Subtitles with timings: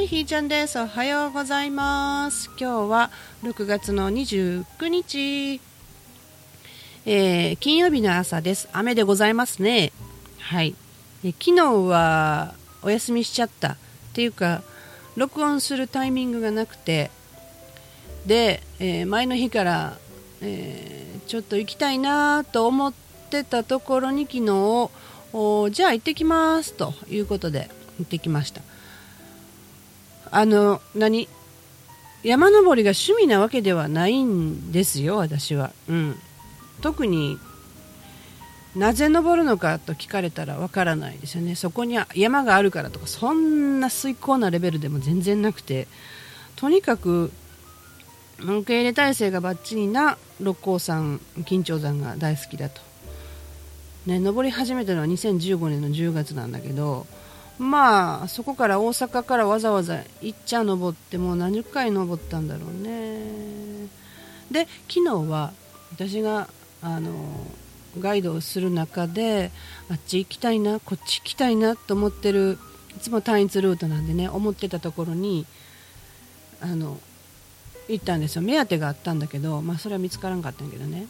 [0.00, 0.78] い、ひーちゃんです。
[0.78, 2.50] おはようございます。
[2.58, 3.10] 今日は
[3.42, 5.60] 6月の29日、
[7.04, 8.68] えー、金曜日の朝です。
[8.72, 9.92] 雨でございますね。
[10.38, 10.74] はい。
[11.22, 13.76] え昨日はお休みしちゃったっ
[14.14, 14.62] ていうか、
[15.16, 17.10] 録音するタイミングがなくて、
[18.26, 19.98] で、えー、前の日から、
[20.40, 22.92] えー、ちょっと行きたいなと思っ
[23.30, 24.90] てたところに昨日、
[25.72, 28.62] じゃあ行ってきますということで行ってきました。
[30.30, 31.28] あの何？
[32.22, 35.72] 山登りが趣味なわけではないんですよ、私は。
[35.88, 36.18] うん、
[36.82, 37.38] 特に
[38.76, 41.54] なぜ登るのかと聞かれたらわからないですよね。
[41.54, 45.88] そこに山があるからとか、そんな遂行なレベルでも全然なくて、
[46.56, 47.32] とにかく
[48.38, 52.82] 受け入れ体制がばっちりな六甲山、緊張山が大好きだと。
[54.06, 57.06] ね、登り始めたのは2015年の10月なんだけど、
[57.60, 63.20] まあそこから大阪からわざわざ行っちゃ登ってもう何十回登ったんだろうね。
[64.50, 65.52] で昨日は
[65.92, 66.48] 私が
[66.80, 67.12] あの
[68.00, 69.50] ガイドをする中で
[69.90, 72.58] あっち行きたいなこっち行きたいなと思ってる
[72.96, 75.44] いつも単一ルートなんでね思ってたところに
[76.62, 76.98] あの
[77.88, 78.42] 行ったんですよ。
[78.42, 81.06] 目当てがあったんだけど、まあ、それは見つからんかったんだけどね。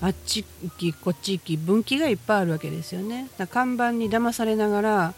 [0.00, 3.28] あっち行きこっち行き分岐がいっぱいあるわけですよね。
[3.50, 5.14] 看板に騙されながら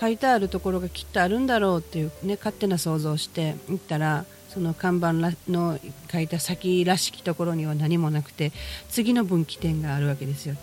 [0.00, 5.12] 書いてあるところがきっとあるんだろうっていう、ね、勝手な想像をして行ったらその看板
[5.48, 5.78] の
[6.10, 8.52] 書いた先らしきところには何もなくて
[8.88, 10.56] 次の分岐点があるわけですよ。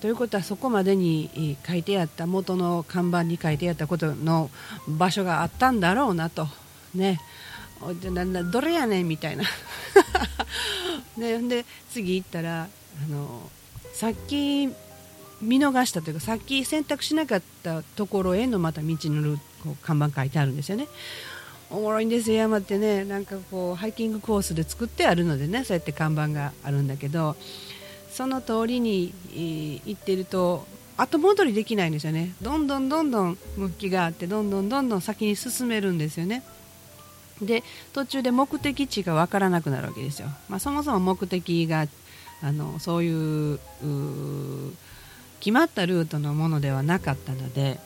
[0.00, 4.50] ということはそこまでに書いてあった元の看板に書いてあったことの
[4.88, 6.48] 場所があったんだろうなと。
[6.94, 7.20] ね。
[8.50, 9.44] どれやねんみたいな。
[11.16, 12.68] ね、で次行ったら
[13.04, 13.50] あの
[13.92, 14.68] さっき
[15.40, 20.86] 見逃したというかさっき選択しなかったところへのまた道のルこう看板書いてあるんですよね。
[21.70, 23.04] おもろいんですよ山ってね。
[23.04, 27.36] なんかこうハイキングコースで作ってあるのでねそうやって看板があるんだけど
[28.10, 29.14] その通りに
[29.86, 30.66] 行ってると
[30.96, 32.34] 後戻りできないんですよね。
[32.42, 36.42] どんどんどんどん向きがあってどんどんどんどん先に進めるんですよね。
[37.40, 37.62] で
[37.94, 41.86] 途中で目的地が分からなくなるわけですよ、まあ、そもそも目的が
[42.42, 43.58] あのそういう
[45.40, 47.78] 決まったルートのものではなかったので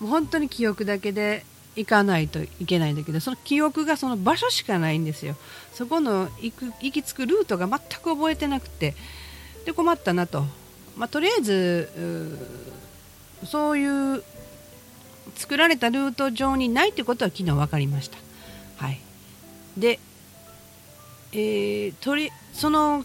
[0.00, 1.44] もう本当に記憶だけで
[1.76, 5.36] 行かないといけないんだけどその記憶がその場所しかないんですよ。
[5.72, 8.94] そこの行く行き着くルートが全く覚えてなくて
[9.64, 10.44] で困ったなと、
[10.96, 12.38] まあ、とりあえず
[13.44, 14.22] そういう
[15.34, 18.18] 作られたルート上にないということは昨日分かりました。
[18.76, 19.00] はい、
[19.76, 19.98] で、
[21.32, 23.04] えー、とりその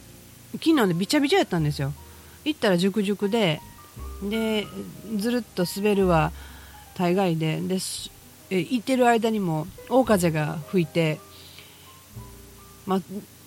[0.53, 1.93] 昨日でびちゃびちゃやったんですよ。
[2.45, 3.61] 行ったら熟々で
[4.23, 4.67] で
[5.17, 6.31] ずるっと滑るは
[6.95, 7.59] 大概で。
[7.61, 7.77] で
[8.49, 11.19] え行ってる間にも大風が吹いて、
[12.85, 13.01] まあ、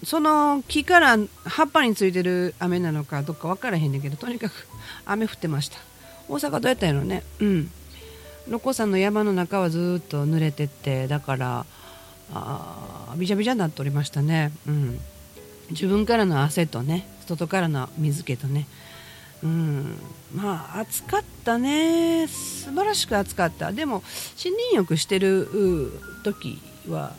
[0.05, 4.53] その木から葉っぱについてる雨なのかどっか分からへんねんけどとにかく
[5.05, 5.79] 雨降ってました。
[6.29, 7.25] 大阪どうやったんやろね。
[7.41, 7.71] うん。
[8.49, 11.67] 六甲山の山の中はずっと濡れてってだから
[12.33, 14.53] あびちゃびちゃになっておりましたね。
[14.67, 15.01] うん。
[15.71, 18.67] 自分からの汗とね外からの水気とね。
[19.43, 19.97] うん。
[20.35, 22.29] まあ暑かったね。
[22.29, 23.73] 素晴らしく暑かった。
[23.73, 24.03] でも
[24.43, 25.49] 森林浴してる
[26.25, 27.15] 時は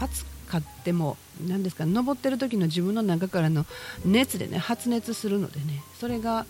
[0.00, 1.16] 暑かっても
[1.46, 3.66] 何ですか登ってる時の自分の中からの
[4.04, 5.82] 熱でね発熱するのでね。
[5.98, 6.46] それが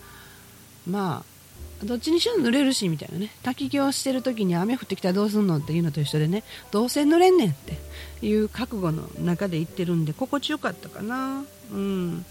[0.85, 1.36] まあ
[1.83, 3.31] どっちにしろ濡れるしみたいなね。
[3.43, 6.43] 滝行してる時に雨降ってきたらどうすんのっていうのと一緒でね。
[6.71, 11.43] どうせ濡れんねんっていう覚悟の中で行ってるんで心地よかったかな。
[11.71, 12.25] うん。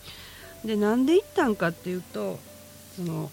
[0.64, 2.40] でなんで行ったんかっていうと
[2.96, 3.30] その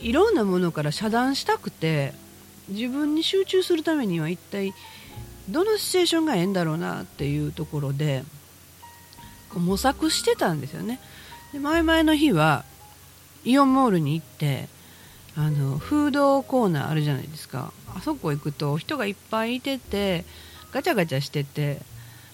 [0.00, 2.14] いろんなものから遮断したくて
[2.68, 4.72] 自分に集中するためには一体
[5.48, 8.24] どのシチュエーションがええんだろうなっていうところで
[9.54, 11.00] 模索してたんですよね。
[11.52, 12.64] で前々の日は
[13.44, 14.68] イオンモールに行って
[15.36, 17.72] あのフードコーナーあるじゃないですか。
[17.94, 20.24] あそこ行くと人がいっぱいいてて
[20.72, 21.80] ガチャガチャしてて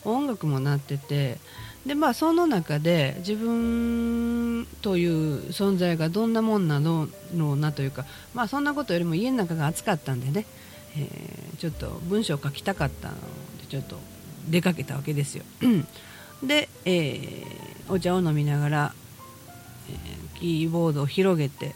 [0.04, 1.38] 音楽も鳴ってて
[1.86, 8.04] でまあその中で自分という存在がどんなもんなのろうなというか
[8.34, 10.46] まあそんなことよりも家の中が暑かったんでね、
[10.96, 13.98] えー、ちょっと文章を書きたかったのでちょっと
[14.48, 15.44] 出かけたわけですよ。
[16.42, 18.94] で、えー、お茶を飲みながら、
[19.88, 21.74] えー、キーボードを広げて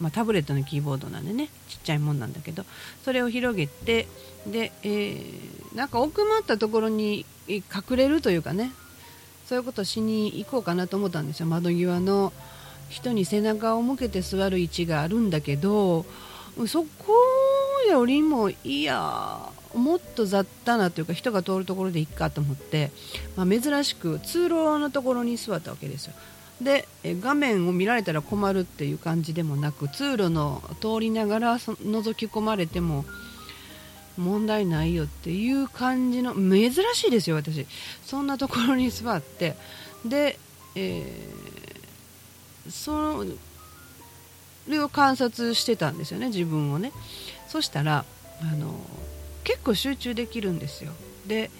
[0.00, 2.64] まあ、タブレットのキーボードなんでねちっちゃいもんなんだけど
[3.04, 4.08] それを広げて
[4.46, 8.72] で、えー、なんか奥まったところに隠れるというかね
[9.46, 11.46] そういうことをしに行こうかなと思ったんですよ。
[11.46, 12.32] 窓際の
[12.88, 16.04] 人に背中を向けて座る位置があるんだけど
[16.66, 16.88] そこ
[17.88, 22.90] よりもいやもっと雑多なというか人が通るところでいっかと思って、
[23.36, 26.14] まあ、珍しく通路のところに座ったわけですよ。
[26.60, 33.04] で画面を見られたら困るっていう感じでもなく通路の通りながら覗き込まれても
[34.16, 37.66] 問題ないよっていう感じの珍しいですよ私。
[38.04, 39.56] そんなところに座って。
[40.04, 40.38] で、
[40.76, 43.24] えー、そ
[44.68, 46.92] れを観察してたんですよね自分をね。
[47.48, 48.04] そしたら
[48.40, 48.74] あの
[49.42, 50.92] 結構集中できるんですよ。
[51.26, 51.50] で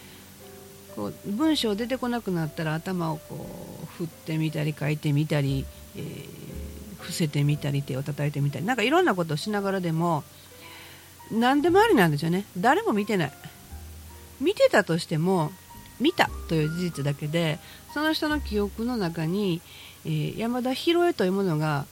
[0.94, 3.46] こう文章出てこなくなったら頭をこ
[3.82, 5.64] う振ってみたり書いてみたり、
[5.96, 10.25] えー、伏せてみたり手を叩いてみたりなんかいろんなことをしながらでも
[11.31, 12.44] 何でもありなんですよね。
[12.58, 13.32] 誰も見てない。
[14.41, 15.52] 見てたとしても
[16.00, 17.58] 見たという事実だけで
[17.94, 19.62] その人の記憶の中に、
[20.05, 21.87] えー、山田博恵というものが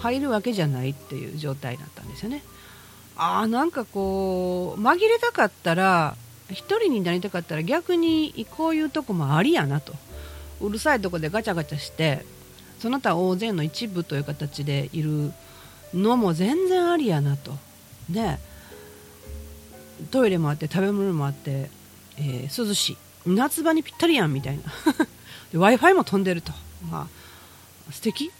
[0.00, 2.42] 入るわけじゃないっていう状態だったんですよね。
[3.16, 6.16] ああなんかこう紛れたかったら
[6.52, 9.94] 1人になりたかったら逆にこういうとこもありやなと。
[10.60, 12.24] うるさいとこでガチャガチャして
[12.78, 15.32] その他大勢の一部という形でいる
[15.94, 17.52] のも全然ありやなと。
[18.08, 18.40] ね。
[20.10, 21.70] トイレもあって食べ物もあって、
[22.18, 22.96] えー、涼しい。
[23.26, 24.62] 夏場にぴったりやんみたいな。
[25.52, 26.52] w i f i も飛んでると、
[26.90, 27.08] ま
[27.88, 28.32] あ、素敵。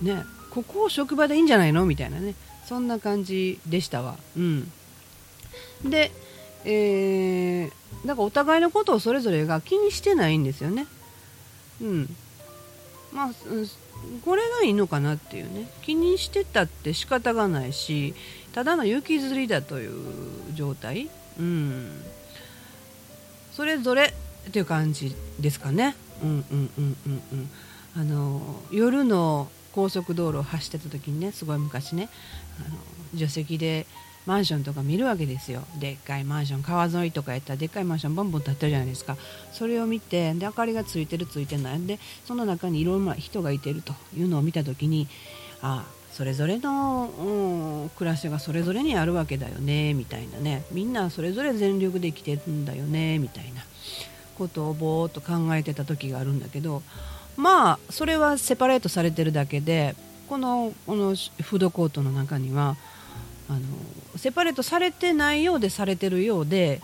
[0.00, 0.24] ね。
[0.50, 2.34] ここを職場でいいんじゃないのみたいなね。
[2.66, 4.16] そんな感じでしたわ。
[4.36, 4.72] うん。
[5.84, 6.12] で
[6.64, 10.86] えー、だからお互いのことをそれぞれが気にしてないんですよね。
[11.80, 12.16] うん。
[13.12, 13.30] まあ、
[14.24, 15.70] これがいいのかなっていうね。
[15.82, 18.14] 気にしてたって仕方がないし
[18.52, 19.92] ただの雪吊りだという
[20.54, 21.08] 状態、
[21.38, 22.02] うん、
[23.52, 24.14] それぞれ
[24.48, 25.96] っていう感じですかね。
[26.22, 27.50] うんうんうんうんうん。
[27.96, 28.40] あの
[28.70, 32.08] 夜の高速道路を走ってた時にねすごい昔ね
[32.58, 32.76] あの
[33.12, 33.86] 助手席で
[34.26, 35.62] マンションとか見るわけですよ。
[35.78, 39.16] でっかいマンション川沿いとかやったらでっかいマンションボンボン建ってるじゃないですか。
[39.52, 41.86] それを見てで明かりがついてるついてない。
[41.86, 45.08] でその中にいろんな人がいてるというのを見た時に
[45.62, 50.64] ああそれぞれの、うん、暮らしがそれぞれにあるわけだよねみたいなね。
[50.72, 53.62] みんなそれぞれ全力で生きてるんだよねみたいな。
[54.40, 56.82] ことをぼーっと考えてた時があるんだけど
[57.36, 59.94] まあそれはセパレートされてるだけで
[60.30, 62.76] このこのフードコートの中には
[63.50, 63.60] あの
[64.16, 66.80] セパレートされてないようでされてるようで、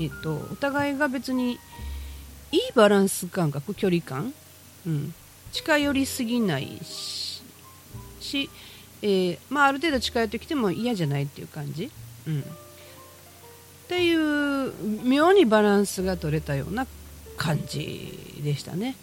[0.00, 1.58] えっと、お互いが別に
[2.50, 4.32] いいバランス感覚距離感、
[4.86, 5.14] うん、
[5.52, 8.48] 近寄りすぎないし、
[9.02, 11.90] えー、まあ、ある程度近寄ってきても嫌じゃないっていう感じ、
[12.26, 12.44] うん、っ
[13.88, 14.72] ていう
[15.04, 16.86] 妙にバランスが取れたような
[17.36, 18.96] 感じでしたね。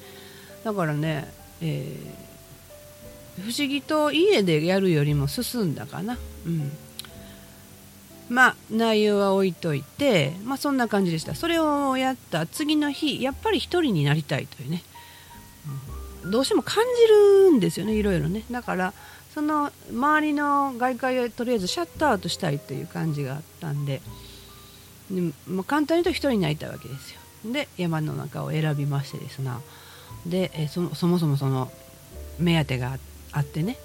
[0.64, 2.35] だからね、えー、
[3.44, 6.72] 不思議と家でやるよりも進んだかな、うん、
[8.30, 11.36] まあ内容は置いといて、まあ、そんな感じでした。
[11.36, 14.84] それをやった次の日やっぱり1人になりたいというね、
[16.24, 17.08] うん、どうしても感じ
[17.50, 18.44] るんですよねいろいろね。
[18.50, 18.94] だから
[19.34, 24.02] その周りの外界をとりあえずシャットアウトしたいという感じがあったんで
[25.12, 27.20] でも簡単に言うと1人になりたいわけですよ。
[27.52, 29.60] で山の中を選びましてですな。
[30.26, 31.70] でえそそもそもその
[32.40, 33.78] 目当てがあってあってね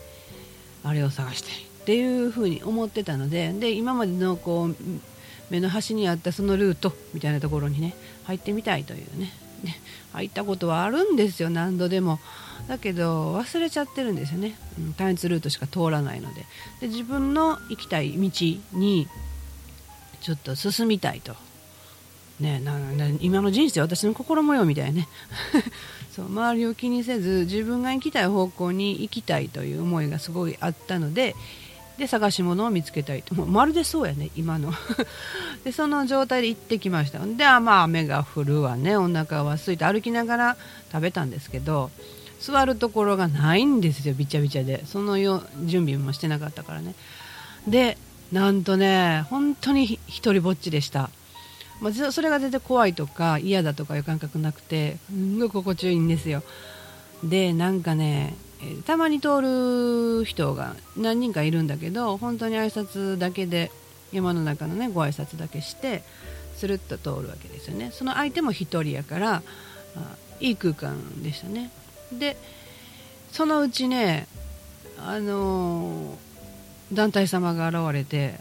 [0.82, 4.76] あれを探したいっていうふうに思ってたのでで今までのこう
[5.50, 9.32] 目の端にあったそのルートみたいなところにね入ってみたいというね
[9.64, 9.80] ね
[10.12, 12.18] 入ったことはあるんですよ何度でも。
[12.68, 16.46] だけど忘れちゃってるんですよね、うん、単一ルートしか通らないので。
[16.80, 18.30] で自分の行きたい道
[18.78, 19.08] に
[20.20, 21.34] ちょっと進みたいと、
[22.38, 25.08] ね、なな今の人生私の心模様みたいね。
[26.10, 31.34] そう周りを気にせず自分が行きたい方向に行きたいという思いがすごいあったので
[31.98, 33.34] で探し物を見つけたいと。
[33.34, 34.72] もうまるでそうやね今の。
[35.64, 37.18] でその状態で行ってきました。
[37.18, 38.96] でまあ雨が降るわね。
[38.96, 40.56] お腹は空いて歩きながら
[40.90, 41.90] 食べたんですけど
[42.40, 44.86] 座るところがないんですよびちゃびちゃで。
[44.86, 46.94] そのよ準備もしてなかったからね。
[47.68, 47.98] で
[48.32, 51.10] なんとね本当に一人ぼっちでした、
[51.80, 56.42] まあ、それが全然怖いとか嫌だとかいう感覚なくてすんごい心地よいんですよ。
[57.24, 58.34] でなんかね
[58.86, 59.40] たまに通
[60.20, 63.70] る人が何人かいるんだけど本当に挨拶だけで
[64.12, 66.02] 山の中のねご挨拶だけして
[66.56, 67.90] スルッと通るわけですよね。
[67.92, 69.42] その相手も1人やから
[70.40, 71.70] いい空間でしたね。
[72.12, 72.36] で
[73.32, 74.26] そのうちね
[74.98, 78.38] あのー、団体様が現れて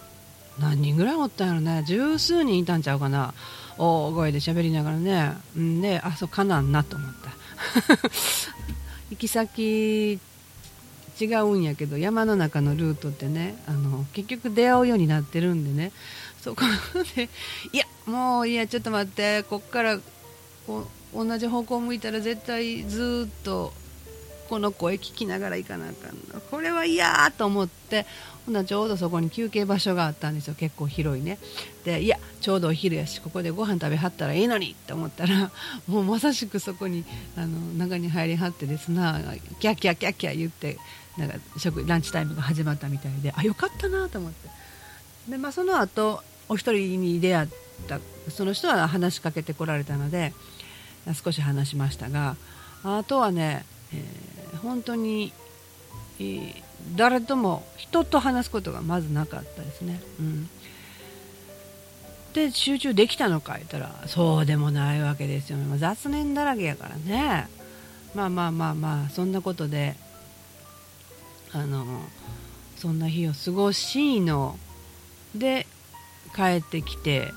[0.59, 1.83] 何人ぐらいおったんやろね。
[1.85, 3.33] 十数人いたんちゃうかな。
[3.77, 5.33] 大声で喋りながらね。
[5.57, 7.31] んであそうかなんなと思った。
[9.09, 10.19] 行き先
[11.19, 15.91] 違うんやけど山の中のルートってねあの結局出会うようになってるんでね。
[16.41, 16.61] そこ
[17.15, 17.29] で
[17.73, 19.43] いやもういやちょっと待って。
[19.43, 19.99] こっから
[20.67, 23.73] こう同じ方向向いたら絶対ずっと
[24.49, 26.41] この声聞きながら行かなあかんの。
[26.49, 28.05] これは嫌と思って。
[28.45, 30.55] ほなちょうどそこに休憩場所があったんですよ。
[30.55, 31.37] 結構広いね。
[31.85, 35.51] でいやちょうどお昼やしここでご飯食べはったらいいのにって思ったら
[35.87, 37.05] もうまさしくそこに
[37.37, 38.89] あの中に入りはってです。
[38.89, 39.21] な
[39.59, 40.77] キャッキャキャキャ言って
[41.17, 43.31] なんか食ランチタイムが始まったみたいで。
[43.35, 44.49] あよかったなと思って。
[45.29, 47.47] で、まあ、その後お一人に出会っ
[47.87, 50.33] たその人は話しかけてこられたので
[51.23, 52.35] 少し話しましたが
[52.83, 54.01] あとはね、えー、
[54.61, 55.33] 本当に、
[56.19, 56.53] えー、
[56.95, 60.01] 誰とも人と話すことがまずなかったですね。
[60.19, 60.49] うん。
[62.33, 67.47] で集中できたのか言ったらそうでもないわけですよ雑念だらけやからね。
[68.13, 69.95] まあまあまあまあそんなことで
[71.51, 71.85] あの
[72.77, 74.57] そんな日を過ごしの。
[75.35, 75.67] で
[76.35, 77.31] 帰ってきて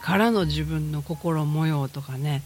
[0.00, 2.42] からの自分の心模様とかね、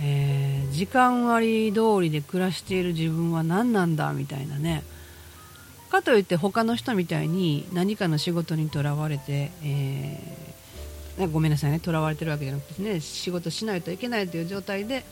[0.00, 4.82] えー、時間割通りで暮らしている自分は何なんだみたいなね。
[5.90, 11.80] かといって他の人みたいに何かの仕事にとらわれて、えー、ごめんなさいね。
[11.80, 15.04] とらわれてるわけじゃなくてね仕事しないといけないという状態で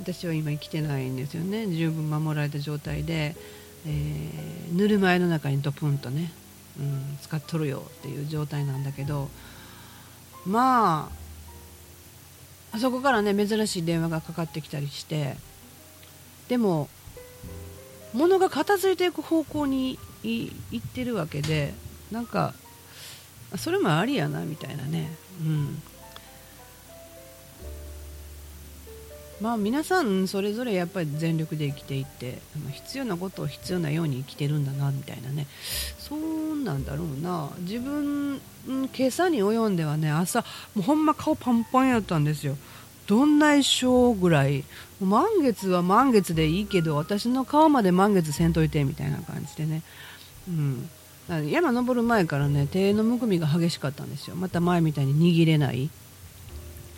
[0.00, 1.66] 私は今生きてないんですよね。
[1.66, 3.34] 十分守られた状態で、
[3.86, 6.32] えー、ぬるま湯の中にドプンとね
[6.78, 9.28] うん、使っとるよっていう状態なんだけど。
[10.46, 11.17] まあ
[12.72, 15.36] あそこからね珍しい電話がかかってきたりして
[16.48, 16.88] でも
[18.12, 21.74] 物が片付いていく方向に行ってるわけで
[22.10, 22.54] なんか
[23.56, 25.10] それもありやなみたいなね、
[25.40, 25.82] うん、
[29.40, 32.38] まあ皆さんそれぞれやっぱり全力で生きていって
[32.72, 35.46] 必要なことを必要なように生きてるんだなみたいなね。
[35.98, 37.50] そうなんだろうな。
[37.60, 40.40] 自分今朝に及んではね朝
[40.74, 42.56] もうほんま顔パンパンやったんですよ。
[43.06, 44.64] どんな一生ぐらい。
[45.00, 49.82] 満月は満月でいいけど私の顔まで満月せんといてみたいな感じでね、
[50.48, 50.90] うん、
[51.48, 54.34] 山登る前からね手のむくみが激しかったんですよ。
[54.34, 55.88] また前みたいに握れない。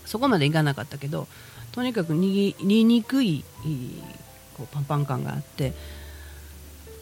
[0.06, 1.28] そこまでいかなかったけど
[1.72, 3.44] とにかく握りにくい
[4.56, 5.72] こうパンパン感があって。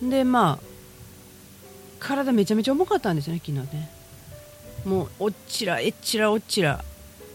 [0.02, 0.68] でまあ
[1.98, 3.90] 体めちゃめちゃ重かったんですよね昨日ね。
[4.84, 6.84] もうおっちらえっちらおっちら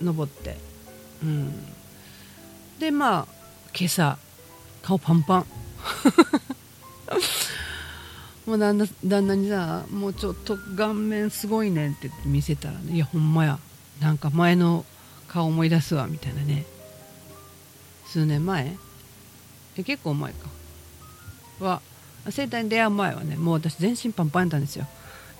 [0.01, 0.55] 登って。
[1.21, 1.51] うん。
[2.79, 3.27] でまあ
[3.77, 4.17] 今朝
[4.81, 5.45] 顔パンパン。
[8.45, 13.59] もう旦那旦那にさもうちょっと顔面すごいねって見せたらねいやほんまや。
[13.99, 14.85] なんか前の
[15.27, 16.65] 顔思い出すわみたいなね。
[18.13, 18.77] 数年前？
[19.75, 20.50] え結構前か。
[21.60, 21.82] は
[22.29, 24.86] 生体に出会う前はねもう私全身パンパンやったんですよ。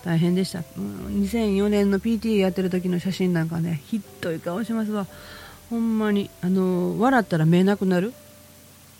[0.04, 5.06] 大変でした、うん、2004年の PT やってる時の写真なんかねひっどい顔しますわ。
[5.70, 8.12] ほんまにあの笑ったら見えなくなる、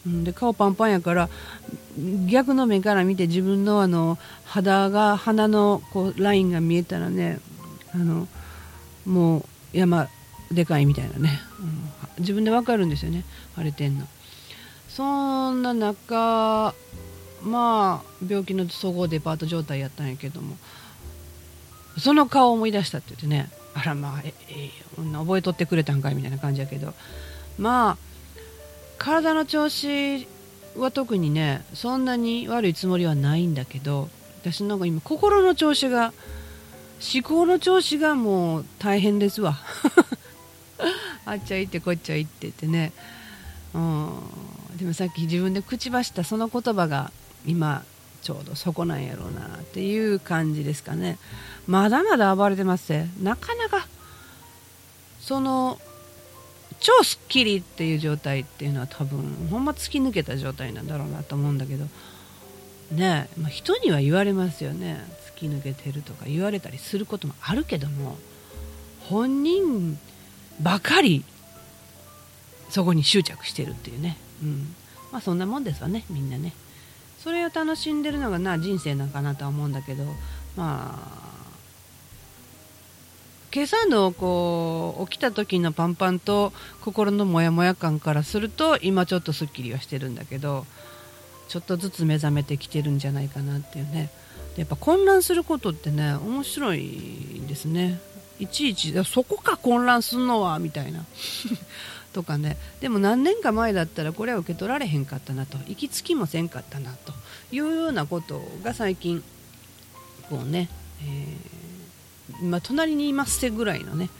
[0.07, 1.29] うん、で顔パンパンやから
[2.27, 7.41] 逆の目から見て自分のあの肌が鼻のこうラインが見えたらね
[7.93, 8.29] あの
[9.05, 10.09] もう山
[10.53, 13.25] でかいみたいなね、うん、自分で分かるんですよね
[13.57, 14.07] 腫れてんの。
[14.89, 16.75] そんな中
[17.43, 20.57] まあ病気の総合デパート状態やったんやけども
[21.99, 24.71] その顔を思い出したって言ってねあらまあええ
[25.13, 26.95] 覚えとってくれたんかいみたいな感じやけど
[27.59, 27.99] まあ
[28.99, 30.29] 体の調子
[30.77, 34.09] は特にねそんなに悪いつもりはないんだけど
[34.41, 36.13] 私なんか今心の調子が
[37.15, 39.59] 思考の調子がもう大変ですわ。
[41.27, 42.93] あっちゃいってこっちゃいってってね、
[43.75, 44.11] うん、
[44.77, 47.11] でもさっき自分で口走ったその言葉が
[47.47, 47.85] 今
[48.23, 51.19] ちょうどそこなんやろうなっていう感じですかね。
[51.67, 53.87] まだまだ暴れてますねなかなか
[55.21, 55.79] その
[56.81, 61.87] 超スッキリっていう状態っていうのは多分ほんま突き抜けた状態なんだろうなと思うんだけど。
[62.91, 65.03] ねまあ、人には言われますよね。
[65.35, 68.17] 突き抜けてるとか言われたりすることもあるけども
[69.09, 69.99] 本人
[70.61, 71.25] ばかり
[72.71, 74.75] そこに執着してるっていうね、うん。
[75.13, 76.53] まあ、そんなもんですわねみんなね。
[77.23, 80.05] それを楽しんでるのがな人生なんかなとは思うんだけど
[80.57, 81.25] まあ
[83.55, 90.67] 今朝のこう起きた時のパンパンと心のモヤモヤ感からすると今ちょっとすっきりはしてるんだけど
[91.49, 94.11] ちょっとずつ目覚めてきてるんじゃないかなっていうね。
[94.57, 98.01] やっぱ混乱することってね面白いですね。
[98.39, 101.05] いちいちそこか混乱するのはみたいな。
[102.13, 102.57] とかね。
[102.81, 105.59] でも何年か前だったらこれは受け取られへんかったなと。
[105.67, 107.13] 行き着きもせんかったなと。
[107.51, 109.23] いうようなことが最近
[110.29, 110.69] こうね、
[111.03, 114.11] えー、まあ、隣にいますせぐらいのね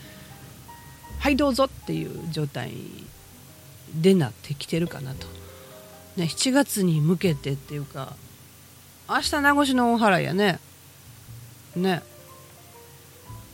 [1.19, 2.73] はいどうぞっていう状態
[3.95, 5.27] でなってきてるかなと、
[6.17, 8.15] ね、7月に向けてっていうか
[9.09, 10.59] 明日名護市の大原やね。
[11.77, 12.03] ね。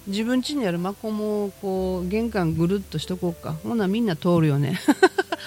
[0.07, 3.53] 自分家にあるマコもこう玄関ぐるっとしとこうか。
[3.53, 4.81] ほなみんな通るよね。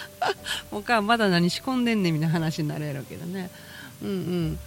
[0.72, 3.50] おかまだ何仕込んでんねんみたいな話になるやろうけどね。
[4.02, 4.60] うんうん。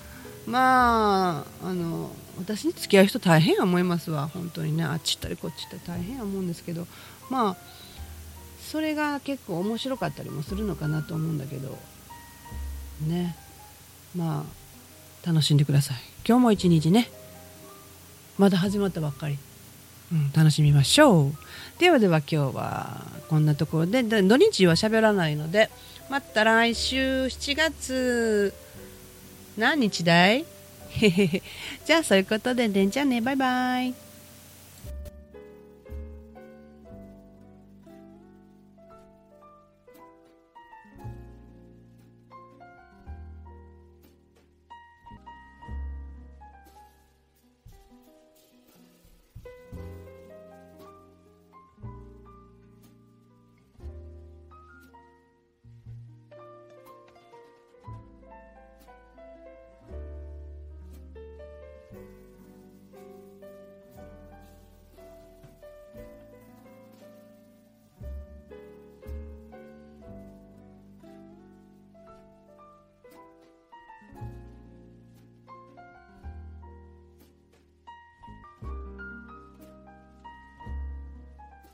[0.46, 4.28] まああの私に付き合う人大変や思いますわ。
[4.32, 4.84] 本当にね。
[4.84, 6.86] あっち行ったりこっち行ったり大変や思うんですけど。
[7.30, 7.56] まあ
[8.70, 11.78] それが結構面白かったりもするのかなと思うんだけど。
[13.06, 13.36] ね。
[14.14, 14.44] ま
[15.24, 15.96] あ楽しんでください。
[16.26, 17.10] 今日も一日ね。
[18.38, 19.38] まだ始まったばっかり、
[20.34, 21.32] 楽しみましょう。
[21.80, 25.68] ではでは今日はこんなところで土日は喋らないので
[26.08, 28.54] また来週7月。
[29.58, 30.44] 何日だい？
[31.84, 33.20] じゃあそういうことででんちゃんね。
[33.20, 34.05] バイバイ。